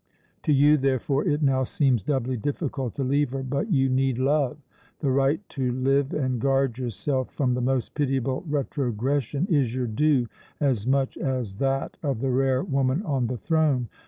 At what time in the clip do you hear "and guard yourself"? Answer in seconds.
6.11-7.29